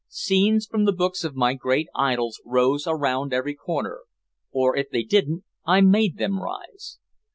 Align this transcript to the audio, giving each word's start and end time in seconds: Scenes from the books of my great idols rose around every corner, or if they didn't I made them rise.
Scenes 0.07 0.65
from 0.65 0.85
the 0.85 0.91
books 0.91 1.23
of 1.23 1.35
my 1.35 1.53
great 1.53 1.87
idols 1.93 2.41
rose 2.43 2.87
around 2.87 3.31
every 3.35 3.53
corner, 3.53 3.99
or 4.49 4.75
if 4.75 4.89
they 4.89 5.03
didn't 5.03 5.43
I 5.63 5.81
made 5.81 6.17
them 6.17 6.41
rise. 6.41 6.97